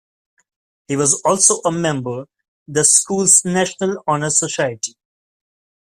He 0.87 0.95
was 0.95 1.21
also 1.23 1.57
a 1.63 1.71
member 1.71 2.25
the 2.67 2.83
school's 2.85 3.45
National 3.45 4.03
Honor 4.07 4.31
Society. 4.31 4.95